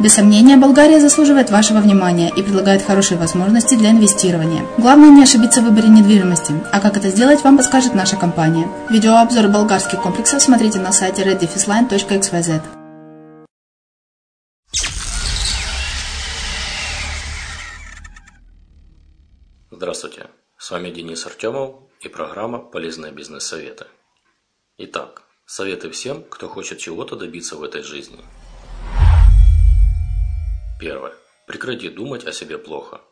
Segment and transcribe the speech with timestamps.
[0.00, 4.64] Без сомнения, Болгария заслуживает вашего внимания и предлагает хорошие возможности для инвестирования.
[4.78, 8.68] Главное не ошибиться в выборе недвижимости, а как это сделать, вам подскажет наша компания.
[8.90, 12.62] Видеообзор болгарских комплексов смотрите на сайте reddefisline.xyz.
[19.70, 20.26] Здравствуйте,
[20.58, 23.86] с вами Денис Артемов и программа «Полезные бизнес-советы».
[24.78, 28.20] Итак, советы всем, кто хочет чего-то добиться в этой жизни.
[30.82, 31.14] Первое.
[31.46, 33.02] Прекрати думать о себе плохо.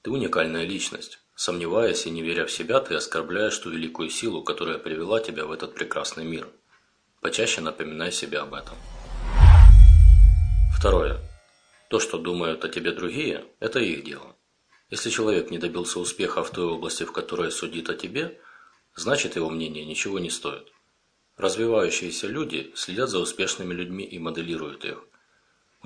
[0.00, 1.18] Ты уникальная личность.
[1.34, 5.52] Сомневаясь и не веря в себя, ты оскорбляешь ту великую силу, которая привела тебя в
[5.52, 6.48] этот прекрасный мир.
[7.20, 8.78] Почаще напоминай себе об этом.
[10.74, 11.18] Второе.
[11.90, 14.34] То, что думают о тебе другие, это их дело.
[14.88, 18.40] Если человек не добился успеха в той области, в которой судит о тебе,
[18.96, 20.72] значит его мнение ничего не стоит.
[21.36, 25.07] Развивающиеся люди следят за успешными людьми и моделируют их.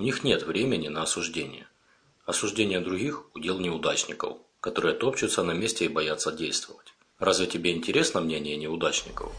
[0.03, 1.65] У них нет времени на осуждение.
[2.25, 6.93] Осуждение других– удел неудачников, которые топчутся на месте и боятся действовать.
[7.19, 9.31] Разве тебе интересно мнение неудачников?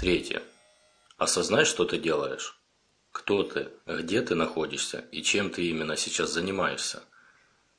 [0.00, 0.40] Третье.
[1.16, 2.56] Осознай, что ты делаешь.
[3.10, 7.02] Кто ты, где ты находишься и чем ты именно сейчас занимаешься.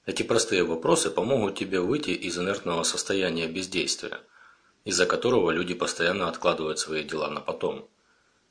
[0.05, 4.19] Эти простые вопросы помогут тебе выйти из инертного состояния бездействия,
[4.83, 7.89] из-за которого люди постоянно откладывают свои дела на потом.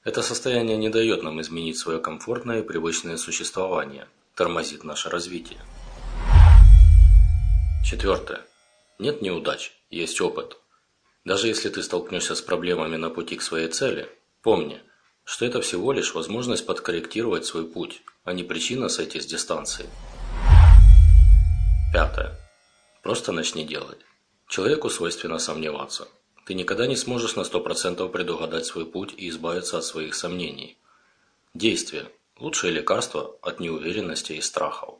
[0.08, 5.60] Это состояние не дает нам изменить свое комфортное и привычное существование, тормозит наше развитие.
[7.84, 8.40] Четвертое.
[8.98, 10.56] Нет неудач, есть опыт.
[11.26, 14.08] Даже если ты столкнешься с проблемами на пути к своей цели,
[14.40, 14.80] помни,
[15.24, 19.90] что это всего лишь возможность подкорректировать свой путь, а не причина сойти с дистанции.
[21.92, 22.34] Пятое.
[23.02, 23.98] Просто начни делать.
[24.48, 26.08] Человеку свойственно сомневаться.
[26.48, 30.78] Ты никогда не сможешь на 100% предугадать свой путь и избавиться от своих сомнений.
[31.52, 34.94] Действие– лучшее лекарство от неуверенности и страхов.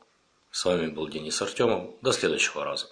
[0.51, 1.95] С вами был Денис Артемов.
[2.03, 2.85] До следующего раза.